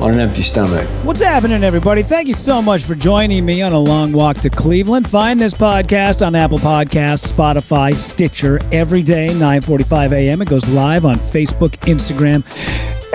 on 0.00 0.12
an 0.12 0.20
empty 0.20 0.42
stomach. 0.42 0.88
What's 1.04 1.20
happening, 1.20 1.62
everybody? 1.62 2.02
Thank 2.02 2.28
you 2.28 2.34
so 2.34 2.62
much 2.62 2.84
for 2.84 2.94
joining 2.94 3.44
me 3.44 3.62
on 3.62 3.72
a 3.72 3.78
long 3.78 4.12
walk 4.12 4.38
to 4.38 4.50
Cleveland. 4.50 5.08
Find 5.08 5.40
this 5.40 5.54
podcast 5.54 6.26
on 6.26 6.34
Apple 6.34 6.58
Podcasts, 6.58 7.30
Spotify, 7.30 7.96
Stitcher 7.96 8.60
every 8.72 9.02
day, 9.02 9.28
9:45 9.28 10.12
a.m. 10.12 10.42
It 10.42 10.48
goes 10.48 10.66
live 10.68 11.04
on 11.04 11.18
Facebook, 11.18 11.70
Instagram, 11.86 12.44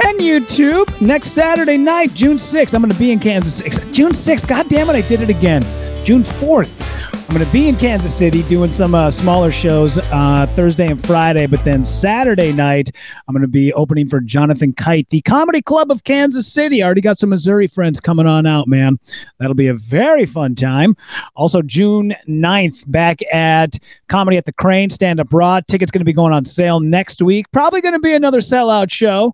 and 0.06 0.20
YouTube 0.20 1.02
next 1.02 1.32
Saturday 1.32 1.78
night, 1.78 2.14
June 2.14 2.38
6th. 2.38 2.74
I'm 2.74 2.82
going 2.82 2.92
to 2.92 3.00
be 3.00 3.12
in 3.12 3.20
Kansas. 3.20 3.62
June 3.92 4.12
6th. 4.12 4.48
God 4.48 4.70
damn 4.70 4.90
it, 4.90 4.94
I 4.94 5.02
did 5.02 5.22
it 5.22 5.30
again. 5.30 5.64
June 6.06 6.22
4th. 6.22 6.84
I'm 7.14 7.36
going 7.36 7.44
to 7.44 7.52
be 7.52 7.68
in 7.68 7.76
Kansas 7.78 8.16
City 8.16 8.44
doing 8.44 8.72
some 8.72 8.94
uh, 8.94 9.10
smaller 9.10 9.52
shows 9.52 9.98
uh, 9.98 10.46
Thursday 10.54 10.86
and 10.86 11.04
Friday, 11.04 11.48
but 11.48 11.64
then 11.64 11.84
Saturday 11.84 12.54
night, 12.54 12.92
I'm 13.28 13.34
going 13.34 13.42
to 13.42 13.48
be 13.48 13.74
opening 13.74 14.08
for 14.08 14.20
Jonathan 14.22 14.72
Kite, 14.72 15.10
the 15.10 15.22
Comedy 15.22 15.64
Club 15.64 15.90
of 15.90 16.04
Kansas 16.04 16.48
City. 16.48 16.84
I 16.84 16.86
already 16.86 17.02
got 17.02 17.18
some 17.18 17.32
Missouri 17.32 17.66
friends 17.66 18.00
coming 18.00 18.28
on 18.28 18.46
out, 18.46 18.68
man. 18.68 19.00
That'll 19.40 19.56
be 19.56 19.66
a 19.66 19.74
very 19.74 20.28
fun 20.28 20.54
time. 20.54 20.96
Also, 21.36 21.64
June 21.64 22.14
9th, 22.30 22.84
back 22.92 23.22
at 23.34 23.80
Comedy 24.08 24.38
at 24.38 24.46
the 24.46 24.54
Crane, 24.54 24.92
Stand 24.92 25.20
Up 25.20 25.34
Raw. 25.34 25.60
Tickets 25.62 25.90
going 25.90 26.02
to 26.02 26.06
be 26.06 26.14
going 26.14 26.34
on 26.34 26.46
sale 26.46 26.80
next 26.80 27.20
week. 27.20 27.52
Probably 27.52 27.82
going 27.82 27.94
to 27.94 28.00
be 28.00 28.14
another 28.14 28.42
sellout 28.42 28.92
show. 28.92 29.34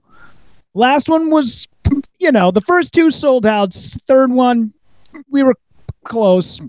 Last 0.74 1.10
one 1.10 1.32
was, 1.32 1.68
you 2.18 2.32
know, 2.32 2.50
the 2.50 2.62
first 2.62 2.94
two 2.94 3.12
sold 3.12 3.46
out. 3.46 3.74
Third 3.74 4.32
one, 4.32 4.74
we 5.30 5.44
were 5.44 5.56
close. 6.04 6.62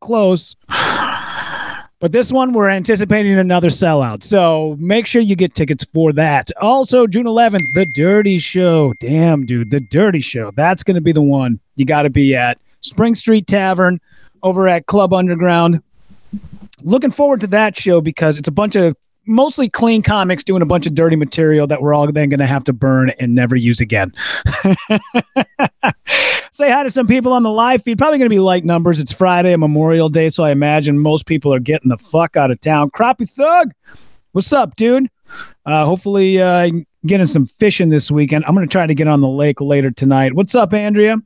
close. 0.00 0.56
But 2.00 2.12
this 2.12 2.30
one, 2.30 2.52
we're 2.52 2.68
anticipating 2.70 3.36
another 3.38 3.68
sellout. 3.68 4.22
So 4.22 4.76
make 4.78 5.04
sure 5.04 5.20
you 5.20 5.34
get 5.34 5.56
tickets 5.56 5.84
for 5.84 6.12
that. 6.12 6.50
Also, 6.60 7.08
June 7.08 7.26
11th, 7.26 7.64
The 7.74 7.86
Dirty 7.96 8.38
Show. 8.38 8.94
Damn, 9.00 9.46
dude, 9.46 9.70
The 9.70 9.80
Dirty 9.80 10.20
Show. 10.20 10.52
That's 10.52 10.84
going 10.84 10.94
to 10.94 11.00
be 11.00 11.10
the 11.10 11.22
one 11.22 11.58
you 11.74 11.84
got 11.84 12.02
to 12.02 12.10
be 12.10 12.36
at. 12.36 12.58
Spring 12.82 13.16
Street 13.16 13.48
Tavern 13.48 14.00
over 14.44 14.68
at 14.68 14.86
Club 14.86 15.12
Underground. 15.12 15.82
Looking 16.84 17.10
forward 17.10 17.40
to 17.40 17.48
that 17.48 17.76
show 17.76 18.00
because 18.00 18.38
it's 18.38 18.46
a 18.46 18.52
bunch 18.52 18.76
of 18.76 18.94
mostly 19.26 19.68
clean 19.68 20.02
comics 20.02 20.42
doing 20.44 20.62
a 20.62 20.66
bunch 20.66 20.86
of 20.86 20.94
dirty 20.94 21.16
material 21.16 21.66
that 21.66 21.82
we're 21.82 21.92
all 21.92 22.10
then 22.10 22.28
going 22.28 22.40
to 22.40 22.46
have 22.46 22.64
to 22.64 22.72
burn 22.72 23.10
and 23.18 23.34
never 23.34 23.56
use 23.56 23.80
again. 23.80 24.12
Say 26.68 26.74
hi 26.74 26.82
to 26.82 26.90
some 26.90 27.06
people 27.06 27.32
on 27.32 27.44
the 27.44 27.50
live 27.50 27.82
feed. 27.82 27.96
Probably 27.96 28.18
going 28.18 28.28
to 28.28 28.34
be 28.34 28.40
light 28.40 28.62
numbers. 28.62 29.00
It's 29.00 29.10
Friday, 29.10 29.56
Memorial 29.56 30.10
Day, 30.10 30.28
so 30.28 30.44
I 30.44 30.50
imagine 30.50 30.98
most 30.98 31.24
people 31.24 31.54
are 31.54 31.58
getting 31.58 31.88
the 31.88 31.96
fuck 31.96 32.36
out 32.36 32.50
of 32.50 32.60
town. 32.60 32.90
Crappie 32.90 33.26
Thug, 33.26 33.72
what's 34.32 34.52
up, 34.52 34.76
dude? 34.76 35.08
Uh, 35.64 35.86
hopefully, 35.86 36.42
uh, 36.42 36.70
getting 37.06 37.26
some 37.26 37.46
fishing 37.46 37.88
this 37.88 38.10
weekend. 38.10 38.44
I'm 38.44 38.54
going 38.54 38.68
to 38.68 38.70
try 38.70 38.86
to 38.86 38.94
get 38.94 39.08
on 39.08 39.22
the 39.22 39.28
lake 39.28 39.62
later 39.62 39.90
tonight. 39.90 40.34
What's 40.34 40.54
up, 40.54 40.74
Andrea? 40.74 41.16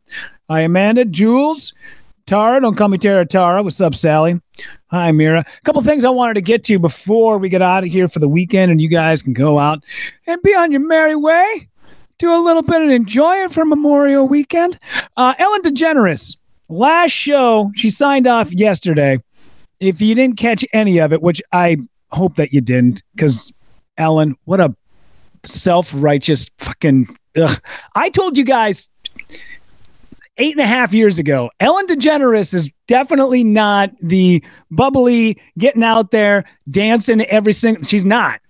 Hi, 0.49 0.61
Amanda, 0.61 1.07
Jules. 1.07 1.75
Tara, 2.27 2.61
don't 2.61 2.77
call 2.77 2.87
me 2.87 2.99
Tara 2.99 3.27
Tara. 3.27 3.65
What's 3.65 3.81
up, 3.81 3.97
Sally? 3.97 4.41
Hi, 4.93 5.11
Mira. 5.11 5.41
A 5.41 5.61
couple 5.65 5.83
things 5.83 6.05
I 6.05 6.11
wanted 6.11 6.35
to 6.35 6.43
get 6.43 6.63
to 6.67 6.79
before 6.79 7.39
we 7.39 7.49
get 7.49 7.63
out 7.63 7.83
of 7.83 7.91
here 7.91 8.07
for 8.07 8.21
the 8.21 8.29
weekend, 8.29 8.71
and 8.71 8.81
you 8.81 8.89
guys 8.89 9.25
can 9.25 9.33
go 9.33 9.59
out 9.59 9.83
and 10.25 10.41
be 10.43 10.55
on 10.55 10.71
your 10.71 10.87
merry 10.87 11.17
way. 11.17 11.69
Do 12.23 12.33
a 12.33 12.39
little 12.39 12.63
bit 12.63 12.81
and 12.81 12.93
enjoy 12.93 13.35
it 13.39 13.51
for 13.51 13.65
Memorial 13.65 14.29
Weekend. 14.29 14.79
Uh, 15.17 15.35
Ellen 15.41 15.63
DeGeneres, 15.63 16.37
last 16.69 17.11
show, 17.11 17.73
she 17.75 17.91
signed 17.91 18.29
off 18.29 18.53
yesterday. 18.53 19.19
If 19.81 20.01
you 20.01 20.15
didn't 20.15 20.37
catch 20.37 20.65
any 20.73 21.01
of 21.01 21.13
it, 21.13 21.21
which 21.21 21.43
I 21.51 21.79
hope 22.13 22.37
that 22.37 22.53
you 22.53 22.61
didn't, 22.61 23.03
because 23.17 23.53
Ellen, 23.99 24.37
what 24.45 24.61
a 24.61 24.73
self 25.45 25.91
righteous 25.93 26.49
fucking. 26.59 27.09
Ugh. 27.37 27.61
I 27.97 28.09
told 28.09 28.37
you 28.37 28.45
guys 28.45 28.89
eight 30.39 30.53
and 30.53 30.61
a 30.61 30.67
half 30.67 30.95
years 30.95 31.19
ago. 31.19 31.51
Ellen 31.59 31.89
DeGeneres 31.89 32.55
is 32.55 32.71
definitely 32.87 33.43
not 33.43 33.91
the 34.01 34.45
bubbly, 34.71 35.43
getting 35.59 35.83
out 35.83 36.13
there, 36.13 36.45
dancing 36.71 37.21
every 37.23 37.53
single. 37.53 37.83
She's 37.83 38.05
not. 38.05 38.41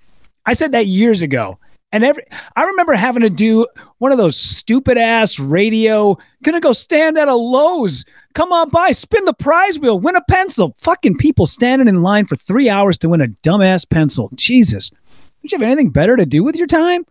I 0.45 0.53
said 0.53 0.73
that 0.73 0.89
years 0.89 1.23
ago. 1.23 1.59
And 1.93 2.05
every 2.05 2.25
I 2.57 2.65
remember 2.65 2.95
having 2.95 3.23
to 3.23 3.31
do 3.31 3.67
one 3.99 4.13
of 4.13 4.19
those 4.19 4.37
stupid 4.37 4.97
ass 4.97 5.39
radio, 5.39 6.17
gonna 6.43 6.61
go 6.61 6.73
stand 6.73 7.19
at 7.19 7.29
a 7.29 7.35
Lowe's. 7.35 8.05
Come 8.35 8.51
on 8.51 8.71
by, 8.71 8.93
spin 8.93 9.27
the 9.27 9.35
prize 9.35 9.79
wheel, 9.79 10.01
win 10.01 10.17
a 10.17 10.23
pencil. 10.23 10.75
Fucking 10.79 11.19
people 11.19 11.47
standing 11.47 11.87
in 11.87 12.03
line 12.03 12.25
for 12.25 12.35
three 12.35 12.71
hours 12.71 12.97
to 12.99 13.11
win 13.11 13.21
a 13.21 13.29
dumbass 13.29 13.89
pencil. 13.89 14.31
Jesus. 14.35 14.91
Don't 14.91 15.53
you 15.53 15.59
have 15.59 15.63
anything 15.63 15.91
better 15.91 16.17
to 16.17 16.25
do 16.25 16.43
with 16.43 16.57
your 16.57 16.67
time? 16.67 17.05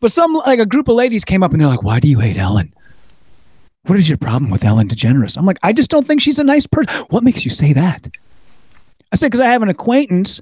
But 0.00 0.12
some 0.12 0.32
like 0.32 0.60
a 0.60 0.66
group 0.66 0.88
of 0.88 0.94
ladies 0.94 1.26
came 1.26 1.42
up 1.42 1.52
and 1.52 1.60
they're 1.60 1.68
like, 1.68 1.82
Why 1.82 2.00
do 2.00 2.08
you 2.08 2.20
hate 2.20 2.38
Ellen? 2.38 2.72
What 3.84 3.98
is 3.98 4.08
your 4.08 4.18
problem 4.18 4.50
with 4.50 4.64
Ellen 4.64 4.88
DeGeneres? 4.88 5.36
I'm 5.36 5.46
like, 5.46 5.58
I 5.62 5.72
just 5.72 5.90
don't 5.90 6.06
think 6.06 6.20
she's 6.20 6.38
a 6.38 6.44
nice 6.44 6.66
person. 6.66 7.04
What 7.10 7.24
makes 7.24 7.44
you 7.44 7.50
say 7.50 7.72
that? 7.72 8.08
I 9.12 9.16
said, 9.16 9.28
because 9.28 9.40
I 9.40 9.50
have 9.50 9.62
an 9.62 9.68
acquaintance 9.68 10.40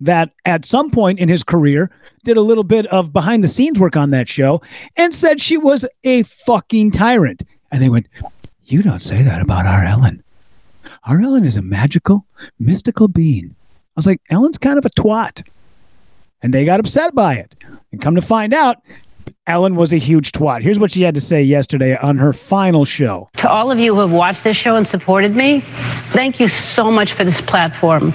that 0.00 0.30
at 0.44 0.64
some 0.64 0.90
point 0.90 1.18
in 1.18 1.28
his 1.28 1.42
career 1.42 1.90
did 2.24 2.36
a 2.36 2.42
little 2.42 2.64
bit 2.64 2.86
of 2.86 3.12
behind 3.12 3.42
the 3.42 3.48
scenes 3.48 3.78
work 3.78 3.96
on 3.96 4.10
that 4.10 4.28
show 4.28 4.60
and 4.96 5.14
said 5.14 5.40
she 5.40 5.56
was 5.56 5.86
a 6.04 6.22
fucking 6.24 6.90
tyrant. 6.90 7.42
And 7.70 7.82
they 7.82 7.88
went, 7.88 8.08
You 8.64 8.82
don't 8.82 9.02
say 9.02 9.22
that 9.22 9.42
about 9.42 9.66
our 9.66 9.84
Ellen. 9.84 10.22
Our 11.04 11.20
Ellen 11.20 11.44
is 11.44 11.56
a 11.56 11.62
magical, 11.62 12.26
mystical 12.58 13.08
being. 13.08 13.54
I 13.96 13.98
was 13.98 14.06
like, 14.06 14.20
Ellen's 14.28 14.58
kind 14.58 14.78
of 14.78 14.84
a 14.84 14.90
twat. 14.90 15.46
And 16.42 16.52
they 16.52 16.64
got 16.64 16.80
upset 16.80 17.14
by 17.14 17.34
it. 17.34 17.54
And 17.92 18.02
come 18.02 18.14
to 18.14 18.20
find 18.20 18.52
out, 18.52 18.82
Ellen 19.48 19.76
was 19.76 19.92
a 19.92 19.96
huge 19.96 20.32
twat. 20.32 20.62
Here's 20.62 20.80
what 20.80 20.90
she 20.90 21.02
had 21.02 21.14
to 21.14 21.20
say 21.20 21.40
yesterday 21.40 21.96
on 21.96 22.18
her 22.18 22.32
final 22.32 22.84
show. 22.84 23.28
To 23.36 23.48
all 23.48 23.70
of 23.70 23.78
you 23.78 23.94
who 23.94 24.00
have 24.00 24.10
watched 24.10 24.42
this 24.42 24.56
show 24.56 24.74
and 24.74 24.84
supported 24.84 25.36
me, 25.36 25.60
thank 26.10 26.40
you 26.40 26.48
so 26.48 26.90
much 26.90 27.12
for 27.12 27.22
this 27.22 27.40
platform. 27.40 28.12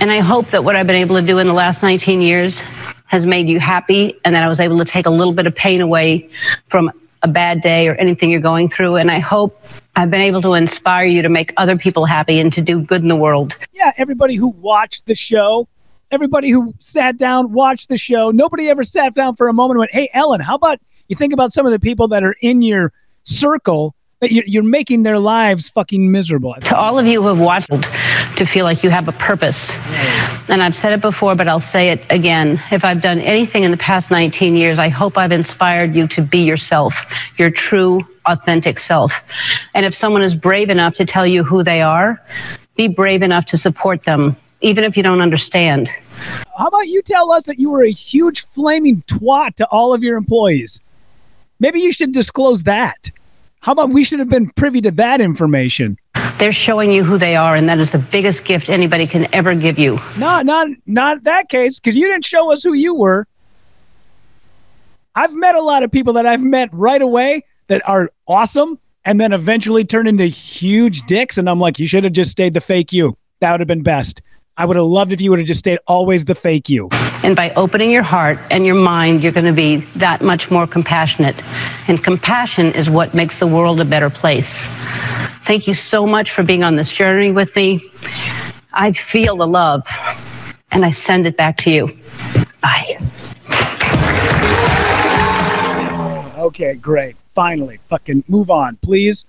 And 0.00 0.10
I 0.10 0.18
hope 0.18 0.48
that 0.48 0.62
what 0.62 0.76
I've 0.76 0.86
been 0.86 0.96
able 0.96 1.16
to 1.16 1.22
do 1.22 1.38
in 1.38 1.46
the 1.46 1.54
last 1.54 1.82
19 1.82 2.20
years 2.20 2.60
has 3.06 3.24
made 3.24 3.48
you 3.48 3.58
happy 3.58 4.14
and 4.22 4.34
that 4.34 4.42
I 4.42 4.48
was 4.48 4.60
able 4.60 4.78
to 4.78 4.84
take 4.84 5.06
a 5.06 5.10
little 5.10 5.32
bit 5.32 5.46
of 5.46 5.54
pain 5.54 5.80
away 5.80 6.28
from 6.68 6.92
a 7.22 7.28
bad 7.28 7.62
day 7.62 7.88
or 7.88 7.94
anything 7.94 8.30
you're 8.30 8.40
going 8.40 8.68
through. 8.68 8.96
And 8.96 9.10
I 9.10 9.18
hope 9.18 9.64
I've 9.96 10.10
been 10.10 10.20
able 10.20 10.42
to 10.42 10.52
inspire 10.54 11.06
you 11.06 11.22
to 11.22 11.30
make 11.30 11.54
other 11.56 11.78
people 11.78 12.04
happy 12.04 12.38
and 12.38 12.52
to 12.52 12.60
do 12.60 12.80
good 12.80 13.00
in 13.00 13.08
the 13.08 13.16
world. 13.16 13.56
Yeah, 13.72 13.92
everybody 13.96 14.34
who 14.34 14.48
watched 14.48 15.06
the 15.06 15.14
show 15.14 15.68
everybody 16.10 16.50
who 16.50 16.74
sat 16.78 17.16
down, 17.16 17.52
watched 17.52 17.88
the 17.88 17.96
show, 17.96 18.30
nobody 18.30 18.68
ever 18.68 18.84
sat 18.84 19.14
down 19.14 19.36
for 19.36 19.48
a 19.48 19.52
moment 19.52 19.76
and 19.76 19.78
went, 19.80 19.92
Hey, 19.92 20.10
Ellen, 20.12 20.40
how 20.40 20.54
about 20.54 20.80
you 21.08 21.16
think 21.16 21.32
about 21.32 21.52
some 21.52 21.66
of 21.66 21.72
the 21.72 21.80
people 21.80 22.08
that 22.08 22.22
are 22.22 22.36
in 22.40 22.62
your 22.62 22.92
circle 23.22 23.94
that 24.20 24.32
you're, 24.32 24.44
you're 24.46 24.62
making 24.62 25.02
their 25.02 25.18
lives 25.18 25.68
fucking 25.68 26.10
miserable? 26.10 26.54
To 26.54 26.76
all 26.76 26.98
of 26.98 27.06
you 27.06 27.22
who 27.22 27.28
have 27.28 27.38
watched, 27.38 27.70
to 28.36 28.44
feel 28.44 28.64
like 28.64 28.82
you 28.82 28.90
have 28.90 29.08
a 29.08 29.12
purpose. 29.12 29.74
And 30.48 30.62
I've 30.62 30.74
said 30.74 30.92
it 30.92 31.00
before, 31.00 31.34
but 31.34 31.46
I'll 31.46 31.60
say 31.60 31.90
it 31.90 32.02
again. 32.10 32.60
If 32.70 32.84
I've 32.84 33.00
done 33.00 33.20
anything 33.20 33.62
in 33.64 33.70
the 33.70 33.76
past 33.76 34.10
19 34.10 34.56
years, 34.56 34.78
I 34.78 34.88
hope 34.88 35.16
I've 35.16 35.32
inspired 35.32 35.94
you 35.94 36.06
to 36.08 36.22
be 36.22 36.38
yourself, 36.38 37.04
your 37.38 37.50
true, 37.50 38.00
authentic 38.26 38.78
self. 38.78 39.22
And 39.74 39.86
if 39.86 39.94
someone 39.94 40.22
is 40.22 40.34
brave 40.34 40.70
enough 40.70 40.96
to 40.96 41.04
tell 41.04 41.26
you 41.26 41.44
who 41.44 41.62
they 41.62 41.82
are, 41.82 42.20
be 42.76 42.88
brave 42.88 43.22
enough 43.22 43.46
to 43.46 43.58
support 43.58 44.04
them 44.04 44.36
even 44.60 44.84
if 44.84 44.96
you 44.96 45.02
don't 45.02 45.20
understand. 45.20 45.88
How 46.56 46.66
about 46.66 46.88
you 46.88 47.02
tell 47.02 47.32
us 47.32 47.46
that 47.46 47.58
you 47.58 47.70
were 47.70 47.82
a 47.82 47.90
huge 47.90 48.46
flaming 48.46 49.02
twat 49.06 49.54
to 49.56 49.66
all 49.66 49.94
of 49.94 50.02
your 50.02 50.16
employees? 50.16 50.80
Maybe 51.58 51.80
you 51.80 51.92
should 51.92 52.12
disclose 52.12 52.64
that. 52.64 53.10
How 53.60 53.72
about 53.72 53.90
we 53.90 54.04
should 54.04 54.18
have 54.18 54.28
been 54.28 54.50
privy 54.50 54.80
to 54.82 54.90
that 54.92 55.20
information? 55.20 55.98
They're 56.38 56.52
showing 56.52 56.90
you 56.90 57.04
who 57.04 57.18
they 57.18 57.36
are, 57.36 57.54
and 57.54 57.68
that 57.68 57.78
is 57.78 57.90
the 57.90 57.98
biggest 57.98 58.44
gift 58.44 58.70
anybody 58.70 59.06
can 59.06 59.32
ever 59.34 59.54
give 59.54 59.78
you. 59.78 60.00
No, 60.18 60.40
not 60.40 60.68
not 60.86 61.24
that 61.24 61.50
case, 61.50 61.78
because 61.78 61.96
you 61.96 62.06
didn't 62.06 62.24
show 62.24 62.50
us 62.50 62.62
who 62.62 62.72
you 62.72 62.94
were. 62.94 63.26
I've 65.14 65.34
met 65.34 65.54
a 65.54 65.60
lot 65.60 65.82
of 65.82 65.92
people 65.92 66.14
that 66.14 66.24
I've 66.24 66.40
met 66.40 66.70
right 66.72 67.02
away 67.02 67.44
that 67.66 67.86
are 67.86 68.10
awesome 68.26 68.78
and 69.04 69.20
then 69.20 69.32
eventually 69.32 69.84
turn 69.84 70.06
into 70.06 70.24
huge 70.26 71.02
dicks. 71.02 71.36
And 71.36 71.48
I'm 71.48 71.60
like, 71.60 71.78
you 71.78 71.86
should 71.86 72.04
have 72.04 72.12
just 72.12 72.30
stayed 72.30 72.54
the 72.54 72.60
fake 72.60 72.92
you. 72.92 73.16
That 73.40 73.52
would 73.52 73.60
have 73.60 73.68
been 73.68 73.82
best. 73.82 74.22
I 74.60 74.66
would 74.66 74.76
have 74.76 74.84
loved 74.84 75.10
if 75.10 75.22
you 75.22 75.30
would 75.30 75.38
have 75.38 75.48
just 75.48 75.60
stayed 75.60 75.78
always 75.86 76.26
the 76.26 76.34
fake 76.34 76.68
you. 76.68 76.90
And 77.22 77.34
by 77.34 77.48
opening 77.56 77.90
your 77.90 78.02
heart 78.02 78.38
and 78.50 78.66
your 78.66 78.74
mind, 78.74 79.22
you're 79.22 79.32
going 79.32 79.46
to 79.46 79.54
be 79.54 79.76
that 79.96 80.20
much 80.20 80.50
more 80.50 80.66
compassionate. 80.66 81.34
And 81.88 82.04
compassion 82.04 82.66
is 82.74 82.90
what 82.90 83.14
makes 83.14 83.38
the 83.38 83.46
world 83.46 83.80
a 83.80 83.86
better 83.86 84.10
place. 84.10 84.66
Thank 85.46 85.66
you 85.66 85.72
so 85.72 86.06
much 86.06 86.30
for 86.30 86.42
being 86.42 86.62
on 86.62 86.76
this 86.76 86.92
journey 86.92 87.32
with 87.32 87.56
me. 87.56 87.90
I 88.74 88.92
feel 88.92 89.34
the 89.34 89.46
love 89.46 89.88
and 90.70 90.84
I 90.84 90.90
send 90.90 91.26
it 91.26 91.38
back 91.38 91.56
to 91.58 91.70
you. 91.70 91.98
Bye. 92.60 92.98
Okay, 96.36 96.74
great. 96.74 97.16
Finally, 97.34 97.78
fucking 97.88 98.24
move 98.28 98.50
on, 98.50 98.76
please. 98.82 99.24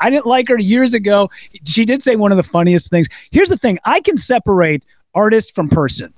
I 0.00 0.10
didn't 0.10 0.26
like 0.26 0.48
her 0.48 0.58
years 0.58 0.94
ago. 0.94 1.30
She 1.64 1.84
did 1.84 2.02
say 2.02 2.16
one 2.16 2.32
of 2.32 2.36
the 2.36 2.42
funniest 2.42 2.90
things. 2.90 3.08
Here's 3.30 3.48
the 3.48 3.56
thing 3.56 3.78
I 3.84 4.00
can 4.00 4.16
separate 4.16 4.84
artist 5.14 5.54
from 5.54 5.68
person. 5.68 6.12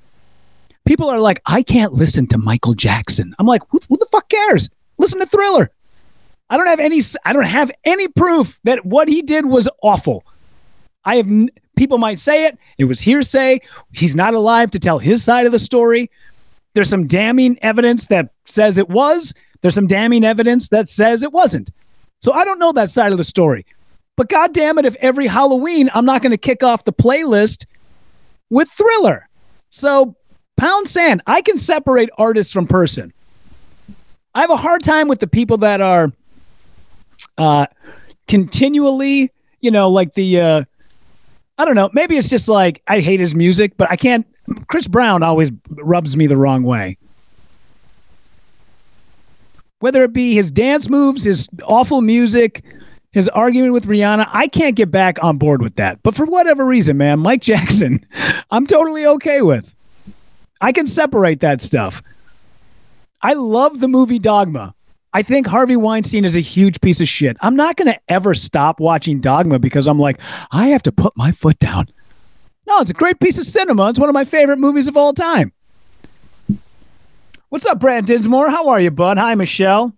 People 0.85 1.09
are 1.09 1.21
like, 1.21 1.41
I 1.47 1.63
can't 1.63 1.93
listen 1.93 2.27
to 2.29 2.39
Michael 2.39 2.75
Jackson. 2.75 3.35
I'm 3.39 3.47
like, 3.47 3.63
who, 3.71 3.81
who 3.89 3.97
the 3.97 4.07
fuck 4.07 4.29
cares? 4.29 4.71
Listen 4.99 5.19
to 5.21 5.27
Thriller. 5.27 5.71
I 6.49 6.57
don't 6.57 6.67
have 6.67 6.81
any. 6.81 7.01
I 7.25 7.33
don't 7.33 7.45
have 7.45 7.71
any 7.85 8.09
proof 8.09 8.59
that 8.65 8.85
what 8.85 9.09
he 9.09 9.23
did 9.23 9.47
was 9.47 9.69
awful. 9.83 10.25
I 11.05 11.17
have. 11.17 11.29
People 11.77 11.97
might 11.97 12.19
say 12.19 12.45
it. 12.45 12.59
It 12.77 12.85
was 12.85 13.01
hearsay. 13.01 13.61
He's 13.93 14.17
not 14.17 14.35
alive 14.35 14.71
to 14.73 14.79
tell 14.79 14.99
his 14.99 15.25
side 15.25 15.47
of 15.47 15.53
the 15.53 15.59
story. 15.59 16.11
There's 16.75 16.91
some 16.91 17.07
damning 17.07 17.59
evidence 17.63 18.09
that 18.09 18.31
says 18.45 18.77
it 18.77 18.89
was. 18.89 19.33
There's 19.63 19.75
some 19.75 19.87
damning 19.87 20.25
evidence 20.25 20.69
that 20.69 20.89
says 20.89 21.23
it 21.23 21.33
wasn't. 21.33 21.71
So 22.21 22.33
I 22.33 22.45
don't 22.45 22.59
know 22.59 22.73
that 22.73 22.91
side 22.91 23.13
of 23.13 23.19
the 23.19 23.25
story. 23.25 23.67
But 24.17 24.29
God 24.29 24.53
damn 24.53 24.79
it, 24.79 24.85
if 24.85 24.95
every 24.97 25.27
Halloween 25.27 25.91
I'm 25.95 26.05
not 26.05 26.23
going 26.23 26.33
to 26.33 26.39
kick 26.39 26.63
off 26.63 26.85
the 26.85 26.93
playlist 26.93 27.65
with 28.51 28.71
Thriller. 28.71 29.29
So 29.71 30.15
pound 30.57 30.89
sand, 30.89 31.23
I 31.27 31.41
can 31.41 31.59
separate 31.59 32.11
artist 32.19 32.53
from 32.53 32.67
person. 32.67 33.13
I 34.35 34.43
have 34.43 34.51
a 34.51 34.57
hard 34.57 34.83
time 34.85 35.09
with 35.09 35.21
the 35.21 35.27
people 35.27 35.59
that 35.59 35.81
are 35.81 36.13
uh 37.39 37.67
continually, 38.29 39.33
you 39.61 39.71
know, 39.71 39.89
like 39.89 40.15
the 40.15 40.41
uh 40.41 40.65
I 41.57 41.65
don't 41.65 41.75
know, 41.75 41.91
maybe 41.93 42.17
it's 42.17 42.29
just 42.29 42.49
like 42.49 42.83
I 42.87 43.01
hate 43.01 43.21
his 43.21 43.35
music, 43.35 43.77
but 43.77 43.91
I 43.91 43.97
can't 43.97 44.27
Chris 44.69 44.87
Brown 44.87 45.23
always 45.23 45.51
rubs 45.71 46.17
me 46.17 46.27
the 46.27 46.37
wrong 46.37 46.63
way. 46.63 46.99
Whether 49.81 50.05
it 50.05 50.13
be 50.13 50.35
his 50.35 50.51
dance 50.51 50.89
moves, 50.89 51.25
his 51.25 51.49
awful 51.65 52.01
music, 52.03 52.65
his 53.13 53.29
argument 53.31 53.73
with 53.73 53.87
Rihanna, 53.87 54.29
I 54.33 54.47
can't 54.47 54.77
get 54.77 54.91
back 54.91 55.23
on 55.23 55.37
board 55.37 55.63
with 55.63 55.77
that. 55.77 56.03
But 56.03 56.15
for 56.15 56.25
whatever 56.27 56.65
reason, 56.65 56.97
man, 56.97 57.19
Mike 57.19 57.43
Jackson, 57.43 58.07
I'm 58.51 58.67
totally 58.67 59.07
okay 59.07 59.43
with. 59.43 59.75
I 60.61 60.73
can 60.73 60.87
separate 60.87 61.41
that 61.41 61.61
stuff. 61.61 62.03
I 63.23 63.35
love 63.35 63.81
the 63.81 63.89
movie 63.89 64.19
Dogma. 64.19 64.75
I 65.13 65.23
think 65.23 65.47
Harvey 65.47 65.77
Weinstein 65.77 66.25
is 66.25 66.37
a 66.37 66.41
huge 66.41 66.81
piece 66.81 67.01
of 67.01 67.09
shit. 67.09 67.37
I'm 67.41 67.57
not 67.57 67.77
going 67.77 67.93
to 67.93 68.01
ever 68.09 68.33
stop 68.33 68.79
watching 68.79 69.21
Dogma 69.21 69.59
because 69.59 69.89
I'm 69.89 69.99
like, 69.99 70.21
I 70.53 70.69
have 70.69 70.83
to 70.85 70.93
put 70.93 71.17
my 71.17 71.33
foot 71.33 71.59
down. 71.59 71.89
No, 72.69 72.81
it's 72.81 72.91
a 72.91 72.95
great 72.95 73.19
piece 73.19 73.39
of 73.39 73.47
cinema. 73.47 73.89
It's 73.89 73.99
one 73.99 74.09
of 74.09 74.15
my 74.15 74.25
favorite 74.25 74.59
movies 74.59 74.87
of 74.87 74.97
all 74.97 75.13
time. 75.13 75.53
What's 77.51 77.67
up, 77.67 77.81
Brad 77.81 78.07
Dinsmore? 78.07 78.49
How 78.49 78.69
are 78.69 78.81
you, 78.81 78.93
bud? 78.93 79.19
Hi, 79.19 79.35
Michelle. 79.35 79.93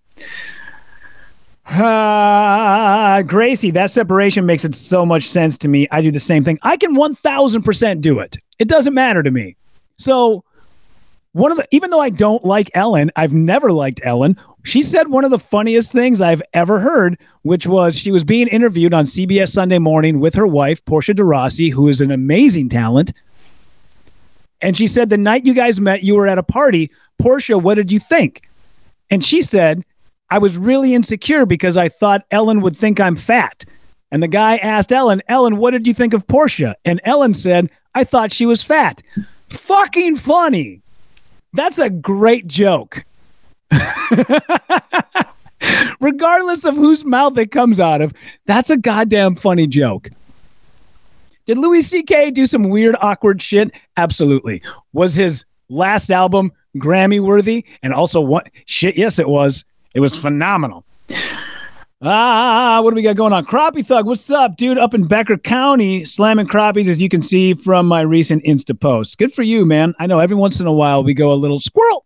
Uh, 1.66 3.20
Gracie, 3.20 3.70
that 3.72 3.90
separation 3.90 4.46
makes 4.46 4.64
it 4.64 4.74
so 4.74 5.04
much 5.04 5.24
sense 5.24 5.58
to 5.58 5.68
me. 5.68 5.86
I 5.90 6.00
do 6.00 6.10
the 6.10 6.18
same 6.18 6.44
thing. 6.44 6.58
I 6.62 6.78
can 6.78 6.96
1000% 6.96 8.00
do 8.00 8.20
it. 8.20 8.38
It 8.58 8.68
doesn't 8.68 8.94
matter 8.94 9.22
to 9.22 9.30
me. 9.30 9.54
So, 9.98 10.44
one 11.32 11.50
of 11.52 11.58
the, 11.58 11.68
even 11.72 11.90
though 11.90 12.00
I 12.00 12.08
don't 12.08 12.42
like 12.42 12.70
Ellen, 12.72 13.10
I've 13.16 13.34
never 13.34 13.70
liked 13.70 14.00
Ellen. 14.02 14.38
She 14.64 14.80
said 14.80 15.08
one 15.08 15.26
of 15.26 15.30
the 15.30 15.38
funniest 15.38 15.92
things 15.92 16.22
I've 16.22 16.42
ever 16.54 16.80
heard, 16.80 17.18
which 17.42 17.66
was 17.66 17.96
she 17.96 18.12
was 18.12 18.24
being 18.24 18.48
interviewed 18.48 18.94
on 18.94 19.04
CBS 19.04 19.50
Sunday 19.50 19.78
Morning 19.78 20.20
with 20.20 20.34
her 20.36 20.46
wife, 20.46 20.82
Portia 20.86 21.12
de 21.12 21.22
Rossi, 21.22 21.68
who 21.68 21.88
is 21.88 22.00
an 22.00 22.12
amazing 22.12 22.70
talent. 22.70 23.12
And 24.62 24.76
she 24.76 24.86
said, 24.86 25.10
The 25.10 25.18
night 25.18 25.44
you 25.44 25.52
guys 25.52 25.80
met, 25.80 26.04
you 26.04 26.14
were 26.14 26.28
at 26.28 26.38
a 26.38 26.42
party. 26.42 26.90
Portia, 27.18 27.58
what 27.58 27.74
did 27.74 27.92
you 27.92 27.98
think? 27.98 28.48
And 29.10 29.22
she 29.22 29.42
said, 29.42 29.84
I 30.30 30.38
was 30.38 30.56
really 30.56 30.94
insecure 30.94 31.44
because 31.44 31.76
I 31.76 31.90
thought 31.90 32.24
Ellen 32.30 32.62
would 32.62 32.74
think 32.76 32.98
I'm 32.98 33.16
fat. 33.16 33.66
And 34.10 34.22
the 34.22 34.28
guy 34.28 34.56
asked 34.56 34.92
Ellen, 34.92 35.22
Ellen, 35.28 35.58
what 35.58 35.72
did 35.72 35.86
you 35.86 35.92
think 35.92 36.14
of 36.14 36.26
Portia? 36.26 36.76
And 36.84 37.00
Ellen 37.04 37.34
said, 37.34 37.68
I 37.94 38.04
thought 38.04 38.32
she 38.32 38.46
was 38.46 38.62
fat. 38.62 39.02
Fucking 39.50 40.16
funny. 40.16 40.80
That's 41.52 41.78
a 41.78 41.90
great 41.90 42.46
joke. 42.46 43.04
Regardless 46.00 46.64
of 46.64 46.76
whose 46.76 47.04
mouth 47.04 47.36
it 47.36 47.50
comes 47.52 47.78
out 47.78 48.00
of, 48.00 48.14
that's 48.46 48.70
a 48.70 48.76
goddamn 48.76 49.34
funny 49.34 49.66
joke. 49.66 50.08
Did 51.44 51.58
Louis 51.58 51.82
C.K. 51.82 52.30
do 52.30 52.46
some 52.46 52.64
weird, 52.64 52.94
awkward 53.00 53.42
shit? 53.42 53.72
Absolutely. 53.96 54.62
Was 54.92 55.14
his 55.14 55.44
last 55.68 56.10
album 56.10 56.52
Grammy 56.76 57.20
worthy? 57.20 57.64
And 57.82 57.92
also, 57.92 58.20
what 58.20 58.48
shit? 58.66 58.96
Yes, 58.96 59.18
it 59.18 59.28
was. 59.28 59.64
It 59.94 60.00
was 60.00 60.16
phenomenal. 60.16 60.84
Ah, 62.04 62.80
what 62.82 62.90
do 62.90 62.96
we 62.96 63.02
got 63.02 63.14
going 63.14 63.32
on? 63.32 63.46
Crappie 63.46 63.86
Thug, 63.86 64.06
what's 64.06 64.28
up, 64.30 64.56
dude? 64.56 64.76
Up 64.76 64.92
in 64.92 65.06
Becker 65.06 65.36
County, 65.36 66.04
slamming 66.04 66.48
crappies, 66.48 66.88
as 66.88 67.00
you 67.00 67.08
can 67.08 67.22
see 67.22 67.54
from 67.54 67.86
my 67.86 68.00
recent 68.00 68.42
Insta 68.44 68.78
post. 68.78 69.18
Good 69.18 69.32
for 69.32 69.44
you, 69.44 69.64
man. 69.64 69.94
I 70.00 70.06
know 70.06 70.18
every 70.18 70.36
once 70.36 70.58
in 70.58 70.66
a 70.66 70.72
while 70.72 71.04
we 71.04 71.14
go 71.14 71.32
a 71.32 71.34
little 71.34 71.60
squirrel, 71.60 72.04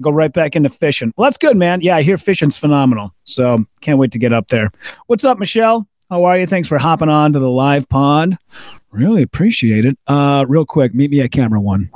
go 0.00 0.10
right 0.10 0.32
back 0.32 0.56
into 0.56 0.70
fishing. 0.70 1.12
Well, 1.16 1.26
that's 1.26 1.36
good, 1.36 1.58
man. 1.58 1.82
Yeah, 1.82 1.96
I 1.96 2.02
hear 2.02 2.16
fishing's 2.16 2.56
phenomenal. 2.56 3.14
So 3.24 3.66
can't 3.82 3.98
wait 3.98 4.12
to 4.12 4.18
get 4.18 4.32
up 4.32 4.48
there. 4.48 4.72
What's 5.08 5.26
up, 5.26 5.38
Michelle? 5.38 5.86
How 6.08 6.22
are 6.24 6.38
you? 6.38 6.46
Thanks 6.46 6.68
for 6.68 6.78
hopping 6.78 7.08
on 7.08 7.32
to 7.32 7.40
the 7.40 7.50
live 7.50 7.88
pod. 7.88 8.38
Really 8.92 9.22
appreciate 9.22 9.84
it. 9.84 9.98
Uh, 10.06 10.44
real 10.46 10.64
quick, 10.64 10.94
meet 10.94 11.10
me 11.10 11.20
at 11.20 11.32
camera 11.32 11.60
one. 11.60 11.90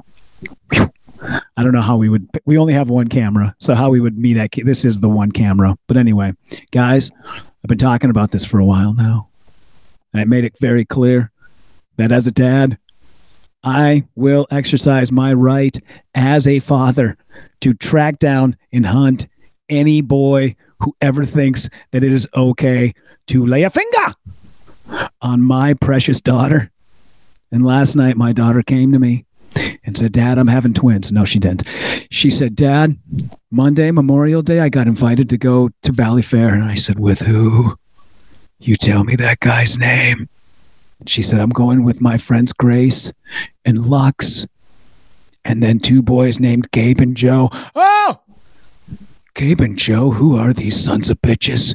I 0.73 1.63
don't 1.63 1.73
know 1.73 1.81
how 1.81 1.97
we 1.97 2.09
would. 2.09 2.29
We 2.45 2.59
only 2.59 2.73
have 2.73 2.91
one 2.91 3.07
camera, 3.07 3.55
so 3.59 3.75
how 3.75 3.89
we 3.91 4.01
would 4.01 4.19
meet 4.19 4.37
at 4.37 4.51
this 4.65 4.85
is 4.85 4.99
the 4.99 5.09
one 5.09 5.31
camera. 5.31 5.77
But 5.87 5.97
anyway, 5.97 6.33
guys, 6.73 7.11
I've 7.25 7.69
been 7.69 7.79
talking 7.79 8.11
about 8.11 8.33
this 8.33 8.45
for 8.45 8.59
a 8.59 8.65
while 8.65 8.95
now, 8.95 9.29
and 10.13 10.21
I 10.21 10.25
made 10.25 10.45
it 10.45 10.59
very 10.59 10.85
clear 10.85 11.31
that 11.97 12.11
as 12.11 12.27
a 12.27 12.33
dad, 12.33 12.79
I 13.63 14.05
will 14.17 14.47
exercise 14.51 15.13
my 15.13 15.35
right 15.35 15.79
as 16.17 16.49
a 16.49 16.59
father 16.59 17.17
to 17.61 17.75
track 17.75 18.19
down 18.19 18.57
and 18.73 18.87
hunt 18.87 19.29
any 19.69 20.01
boy 20.01 20.57
who 20.81 20.97
ever 21.01 21.25
thinks 21.25 21.69
that 21.93 22.03
it 22.03 22.11
is 22.11 22.27
okay 22.35 22.95
to 23.29 23.47
lay 23.47 23.63
a 23.63 23.71
finger 23.71 25.07
on 25.23 25.43
my 25.43 25.75
precious 25.75 26.21
daughter. 26.21 26.71
And 27.53 27.65
last 27.65 27.97
night, 27.97 28.17
my 28.17 28.33
daughter 28.33 28.63
came 28.63 28.93
to 28.93 28.99
me 28.99 29.25
and 29.85 29.97
said, 29.97 30.13
Dad, 30.13 30.39
I'm 30.39 30.47
having 30.47 30.75
twins. 30.75 31.11
No, 31.11 31.25
she 31.25 31.39
didn't. 31.39 31.65
She 32.11 32.31
said, 32.31 32.55
Dad, 32.55 32.99
Monday, 33.51 33.91
Memorial 33.91 34.43
Day, 34.43 34.61
I 34.61 34.69
got 34.69 34.87
invited 34.87 35.29
to 35.31 35.39
go 35.39 35.71
to 35.83 35.93
Valleyfair. 35.93 36.53
And 36.53 36.65
I 36.65 36.75
said, 36.75 36.99
With 36.99 37.21
who? 37.21 37.77
You 38.59 38.77
tell 38.77 39.05
me 39.05 39.17
that 39.17 39.41
guy's 39.41 39.79
name. 39.79 40.29
She 41.07 41.23
said, 41.23 41.41
I'm 41.41 41.51
going 41.51 41.83
with 41.83 42.01
my 42.01 42.19
friends 42.19 42.53
Grace 42.53 43.11
and 43.65 43.81
Lux, 43.87 44.47
and 45.45 45.63
then 45.63 45.79
two 45.79 46.03
boys 46.03 46.39
named 46.39 46.71
Gabe 46.71 47.01
and 47.01 47.17
Joe. 47.17 47.49
Oh! 47.75 48.21
Gabe 49.41 49.63
and 49.63 49.79
Joe, 49.79 50.11
who 50.11 50.37
are 50.37 50.53
these 50.53 50.79
sons 50.79 51.09
of 51.09 51.19
bitches? 51.23 51.75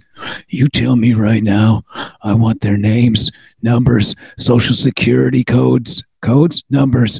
You 0.50 0.70
tell 0.70 0.96
me 0.96 1.16
right 1.16 1.42
now. 1.42 1.82
I 2.22 2.36
want 2.36 2.62
their 2.62 2.78
names, 2.78 3.32
numbers, 3.64 4.14
social 4.38 4.76
security 4.76 5.44
codes, 5.44 6.04
codes, 6.22 6.64
numbers. 6.70 7.20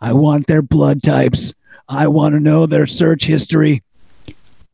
I 0.00 0.14
want 0.14 0.48
their 0.48 0.62
blood 0.62 1.00
types. 1.00 1.54
I 1.88 2.08
want 2.08 2.32
to 2.32 2.40
know 2.40 2.66
their 2.66 2.88
search 2.88 3.26
history. 3.26 3.84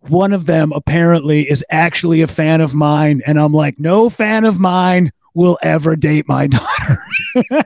One 0.00 0.32
of 0.32 0.46
them 0.46 0.72
apparently 0.72 1.50
is 1.50 1.62
actually 1.68 2.22
a 2.22 2.26
fan 2.26 2.62
of 2.62 2.72
mine. 2.72 3.20
And 3.26 3.38
I'm 3.38 3.52
like, 3.52 3.78
no 3.78 4.08
fan 4.08 4.46
of 4.46 4.58
mine 4.58 5.12
will 5.34 5.58
ever 5.60 5.96
date 5.96 6.26
my 6.26 6.46
daughter. 6.46 7.04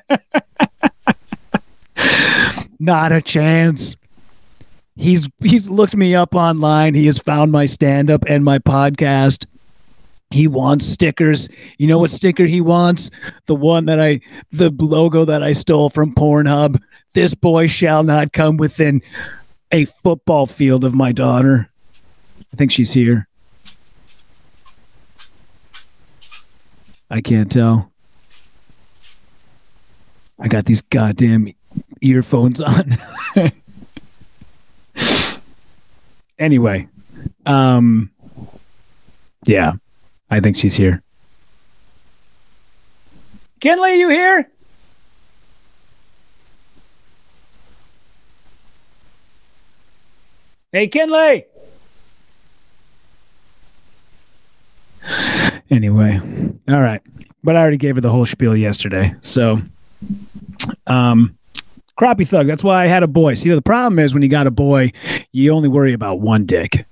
Not 2.81 3.13
a 3.13 3.23
chance. 3.23 3.97
He's 4.99 5.29
he's 5.41 5.71
looked 5.71 5.97
me 5.97 6.17
up 6.17 6.35
online. 6.35 6.95
He 6.95 7.07
has 7.07 7.21
found 7.21 7.53
my 7.53 7.67
stand 7.67 8.11
up 8.11 8.25
and 8.27 8.45
my 8.45 8.59
podcast. 8.59 9.47
He 10.31 10.49
wants 10.49 10.87
stickers. 10.87 11.49
You 11.79 11.87
know 11.87 11.99
what 11.99 12.11
sticker 12.11 12.47
he 12.47 12.61
wants? 12.61 13.13
The 13.47 13.55
one 13.55 13.87
that 13.87 14.01
I 14.01 14.21
the 14.51 14.71
logo 14.71 15.25
that 15.25 15.41
I 15.41 15.53
stole 15.53 15.89
from 15.89 16.15
Pornhub. 16.15 16.83
This 17.15 17.33
boy 17.33 17.69
shall 17.69 18.03
not 18.03 18.33
come 18.33 18.57
within 18.57 19.01
a 19.71 19.85
football 19.85 20.47
field 20.47 20.83
of 20.83 20.95
my 20.95 21.13
daughter. 21.13 21.71
I 22.53 22.57
think 22.57 22.73
she's 22.73 22.93
here. 22.93 23.29
I 27.09 27.21
can't 27.21 27.53
tell. 27.53 27.93
I 30.41 30.49
got 30.49 30.65
these 30.65 30.83
goddamn 30.83 31.55
earphones 32.01 32.61
on. 32.61 32.99
anyway, 36.39 36.89
um 37.47 38.11
yeah, 39.47 39.73
I 40.31 40.41
think 40.41 40.57
she's 40.57 40.75
here. 40.75 41.03
Kinley, 43.61 43.99
you 43.99 44.09
here? 44.09 44.51
Hey, 50.73 50.87
Kinley. 50.87 51.47
Anyway, 55.71 56.21
all 56.69 56.81
right. 56.81 57.01
But 57.43 57.57
I 57.57 57.61
already 57.61 57.79
gave 57.79 57.95
her 57.95 58.01
the 58.01 58.11
whole 58.11 58.27
spiel 58.27 58.55
yesterday. 58.57 59.15
So, 59.23 59.63
um, 60.87 61.38
crappie 61.99 62.27
thug. 62.27 62.47
That's 62.47 62.65
why 62.65 62.85
I 62.85 62.87
had 62.87 63.03
a 63.03 63.09
boy. 63.09 63.35
See, 63.35 63.51
the 63.51 63.61
problem 63.61 63.99
is 63.99 64.15
when 64.15 64.23
you 64.23 64.29
got 64.29 64.47
a 64.47 64.51
boy, 64.51 64.93
you 65.33 65.53
only 65.53 65.69
worry 65.69 65.93
about 65.93 66.21
one 66.21 66.47
dick. 66.47 66.87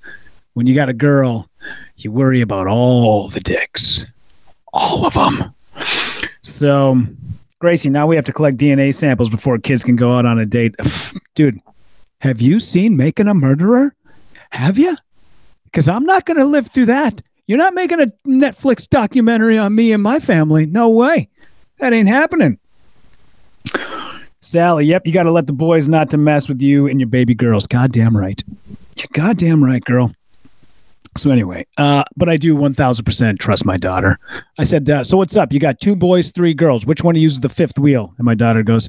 When 0.55 0.67
you 0.67 0.75
got 0.75 0.89
a 0.89 0.95
girl, 0.95 1.49
you 1.97 2.11
worry 2.11 2.41
about 2.41 2.67
all 2.67 3.29
the 3.29 3.41
dicks, 3.41 4.05
all 4.73 5.07
of 5.07 5.15
them. 5.15 5.55
So, 6.43 7.03
Gracie, 7.59 7.91
now 7.91 8.07
we 8.07 8.17
have 8.17 8.25
to 8.25 8.33
collect 8.33 8.57
DNA 8.57 8.95
samples 8.95 9.31
before 9.31 9.59
kids 9.59 9.85
can 9.85 9.97
go 9.97 10.17
out 10.17 10.27
on 10.27 10.39
a 10.39 10.47
date. 10.47 10.75
Dude, 11.35 11.61
have 12.21 12.41
you 12.41 12.59
seen 12.59 12.97
Making 12.97 13.29
a 13.29 13.35
Murderer? 13.35 13.95
Have 14.51 14.79
you? 14.79 14.97
Because 15.65 15.89
I'm 15.89 16.05
not 16.05 16.25
going 16.25 16.39
to 16.39 16.45
live 16.45 16.69
through 16.69 16.87
that. 16.87 17.21
You're 17.47 17.59
not 17.59 17.75
making 17.75 18.01
a 18.01 18.07
Netflix 18.27 18.89
documentary 18.89 19.59
on 19.59 19.75
me 19.75 19.93
and 19.93 20.03
my 20.03 20.19
family. 20.19 20.67
No 20.67 20.89
way. 20.89 21.29
That 21.79 21.93
ain't 21.93 22.09
happening. 22.09 22.59
Sally, 24.47 24.87
yep, 24.87 25.05
you 25.05 25.13
got 25.13 25.25
to 25.25 25.33
let 25.33 25.49
the 25.49 25.53
boys 25.53 25.89
not 25.89 26.09
to 26.11 26.17
mess 26.17 26.49
with 26.49 26.63
you 26.63 26.87
and 26.87 27.01
your 27.01 27.09
baby 27.09 27.35
girls. 27.35 27.67
Goddamn 27.67 28.17
right. 28.17 28.41
You're 28.97 29.09
goddamn 29.13 29.63
right, 29.63 29.85
girl. 29.85 30.13
So 31.17 31.33
anyway, 31.33 31.67
uh, 31.79 32.05
but 32.17 32.29
I 32.29 32.37
do 32.37 32.55
1000% 32.55 33.41
trust 33.41 33.65
my 33.65 33.77
daughter. 33.77 34.21
I 34.57 34.63
said, 34.63 34.89
uh, 34.89 35.03
so 35.03 35.17
what's 35.17 35.37
up? 35.37 35.53
You 35.53 35.59
got 35.59 35.81
two 35.81 35.97
boys, 35.97 36.31
three 36.31 36.55
girls. 36.55 36.87
Which 36.87 37.03
one 37.03 37.17
uses 37.17 37.41
the 37.41 37.49
fifth 37.49 37.77
wheel? 37.77 38.15
And 38.19 38.25
my 38.25 38.37
daughter 38.37 38.63
goes, 38.63 38.89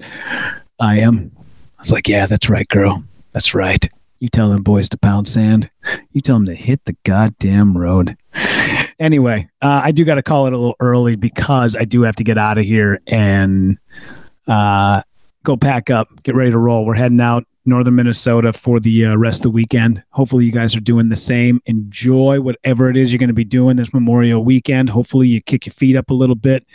I 0.80 1.00
am. 1.00 1.32
I 1.36 1.82
was 1.82 1.92
like, 1.92 2.08
yeah, 2.08 2.28
that's 2.28 2.50
right, 2.50 2.68
girl. 2.68 3.04
That's 3.32 3.56
right. 3.56 3.84
You 4.20 4.30
tell 4.30 4.50
them 4.50 4.62
boys 4.62 4.88
to 4.90 4.98
pound 5.00 5.28
sand. 5.28 5.72
You 6.12 6.22
tell 6.22 6.36
them 6.36 6.46
to 6.46 6.56
hit 6.56 6.86
the 6.86 6.96
goddamn 7.04 7.76
road. 7.76 8.16
Anyway, 9.00 9.48
uh, 9.62 9.82
I 9.84 9.92
do 9.92 10.06
got 10.06 10.16
to 10.16 10.24
call 10.24 10.48
it 10.48 10.54
a 10.54 10.58
little 10.58 10.76
early 10.80 11.16
because 11.16 11.76
I 11.76 11.86
do 11.86 12.02
have 12.02 12.16
to 12.16 12.24
get 12.24 12.38
out 12.38 12.58
of 12.58 12.66
here 12.66 13.00
and 13.08 13.78
uh, 14.48 15.04
go 15.48 15.56
pack 15.56 15.90
up, 15.90 16.10
get 16.24 16.36
ready 16.36 16.52
to 16.52 16.58
roll. 16.58 16.86
We're 16.86 16.94
heading 16.94 17.22
out 17.22 17.46
northern 17.66 17.96
Minnesota 17.96 18.52
for 18.52 18.82
the 18.82 19.06
uh, 19.06 19.16
rest 19.16 19.40
of 19.40 19.44
the 19.44 19.50
weekend. 19.52 20.04
Hopefully, 20.10 20.44
you 20.44 20.52
guys 20.52 20.76
are 20.76 20.82
doing 20.82 21.08
the 21.08 21.16
same. 21.16 21.62
Enjoy 21.68 22.42
whatever 22.42 22.90
it 22.90 22.98
is 22.98 23.14
you're 23.14 23.18
going 23.18 23.30
to 23.30 23.34
be 23.34 23.46
doing 23.46 23.78
this 23.78 23.94
Memorial 23.94 24.44
weekend. 24.44 24.90
Hopefully, 24.90 25.30
you 25.30 25.42
kick 25.42 25.66
your 25.66 25.72
feet 25.72 25.96
up 25.96 26.10
a 26.10 26.14
little 26.14 26.36
bit. 26.36 26.66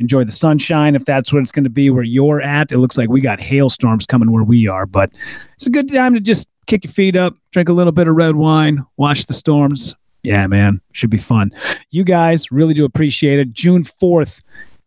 Enjoy 0.00 0.24
the 0.24 0.32
sunshine 0.32 0.96
if 0.96 1.04
that's 1.04 1.32
what 1.32 1.40
it's 1.40 1.52
going 1.52 1.64
to 1.64 1.70
be 1.70 1.88
where 1.88 2.02
you're 2.02 2.42
at. 2.42 2.72
It 2.72 2.78
looks 2.78 2.98
like 2.98 3.08
we 3.08 3.20
got 3.20 3.38
hailstorms 3.38 4.06
coming 4.06 4.32
where 4.32 4.42
we 4.42 4.66
are, 4.66 4.86
but 4.86 5.12
it's 5.54 5.68
a 5.68 5.70
good 5.70 5.88
time 5.88 6.12
to 6.14 6.20
just 6.20 6.48
kick 6.66 6.82
your 6.82 6.92
feet 6.92 7.14
up, 7.14 7.36
drink 7.52 7.68
a 7.68 7.72
little 7.72 7.92
bit 7.92 8.08
of 8.08 8.16
red 8.16 8.34
wine, 8.34 8.84
watch 8.96 9.26
the 9.26 9.34
storms. 9.34 9.94
Yeah, 10.24 10.48
man, 10.48 10.80
should 10.90 11.10
be 11.10 11.18
fun. 11.18 11.52
You 11.92 12.02
guys 12.02 12.50
really 12.50 12.74
do 12.74 12.84
appreciate 12.84 13.38
it. 13.38 13.52
June 13.52 13.84
4th, 13.84 14.40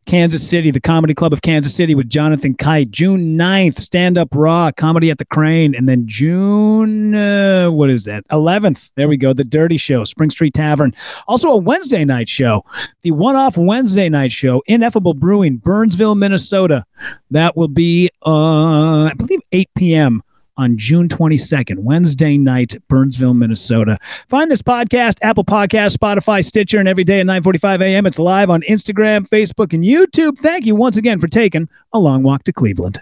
Kansas 0.06 0.48
City, 0.48 0.72
the 0.72 0.82
Comedy 0.82 1.14
Club 1.14 1.34
of 1.34 1.42
Kansas 1.42 1.76
City 1.76 1.94
with 1.94 2.10
Jonathan 2.10 2.56
Kite. 2.56 2.90
June 2.90 3.38
9th, 3.38 3.80
Stand 3.80 4.18
Up 4.18 4.30
Raw, 4.32 4.72
Comedy 4.72 5.12
at 5.12 5.20
the 5.20 5.26
Crane. 5.26 5.76
And 5.76 5.88
then 5.88 6.08
June, 6.08 7.14
uh, 7.14 7.70
what 7.70 7.90
is 7.90 8.06
that? 8.06 8.28
11th, 8.30 8.90
there 8.96 9.08
we 9.08 9.18
go, 9.18 9.34
The 9.34 9.44
Dirty 9.44 9.78
Show, 9.78 10.04
Spring 10.04 10.32
Street 10.32 10.54
Tavern. 10.54 10.94
Also 11.28 11.50
a 11.50 11.58
Wednesday 11.58 12.06
night 12.06 12.28
show, 12.28 12.66
the 13.04 13.12
one 13.12 13.36
off 13.36 13.58
Wednesday 13.58 14.10
night 14.10 14.32
show, 14.32 14.64
Ineffable 14.66 15.14
Brewing, 15.14 15.58
Burnsville, 15.58 16.16
Minnesota. 16.16 16.86
That 17.32 17.56
will 17.56 17.68
be, 17.68 18.10
uh, 18.26 19.06
I 19.06 19.14
believe, 19.14 19.42
8 19.52 19.70
p.m 19.76 20.24
on 20.60 20.78
June 20.78 21.08
22nd, 21.08 21.80
Wednesday 21.80 22.38
night, 22.38 22.76
Burnsville, 22.90 23.34
Minnesota. 23.34 23.98
Find 24.28 24.52
this 24.52 24.62
podcast, 24.62 25.18
Apple 25.22 25.46
Podcast, 25.46 25.96
Spotify, 25.98 26.44
Stitcher, 26.44 26.80
and 26.80 26.88
every 26.88 27.06
day 27.06 27.22
at 27.22 27.26
9:45 27.26 27.82
a.m. 27.82 28.06
It's 28.06 28.20
live 28.20 28.50
on 28.50 28.62
Instagram, 28.64 29.28
Facebook, 29.28 29.74
and 29.74 29.84
YouTube. 29.84 30.38
Thank 30.38 30.66
you 30.66 30.76
once 30.76 30.98
again 30.98 31.20
for 31.20 31.28
taking 31.28 31.70
a 31.94 32.00
long 32.00 32.24
walk 32.24 32.44
to 32.44 32.54
Cleveland. 32.54 33.02